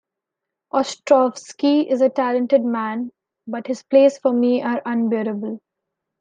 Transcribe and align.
Ostrovsky 0.73 1.85
is 1.87 2.01
a 2.01 2.09
talented 2.09 2.65
man, 2.65 3.11
but 3.45 3.67
his 3.67 3.83
plays 3.83 4.17
for 4.17 4.33
me 4.33 4.59
are 4.63 4.81
unbearable. 4.83 5.59